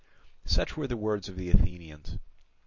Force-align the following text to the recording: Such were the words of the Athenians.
Such 0.45 0.75
were 0.75 0.87
the 0.87 0.97
words 0.97 1.29
of 1.29 1.35
the 1.35 1.51
Athenians. 1.51 2.17